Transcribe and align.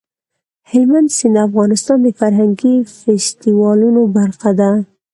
هلمند 0.71 1.09
سیند 1.17 1.35
د 1.41 1.45
افغانستان 1.47 1.97
د 2.03 2.07
فرهنګي 2.19 2.75
فستیوالونو 2.97 4.01
برخه 4.17 4.51
ده. 4.59 4.71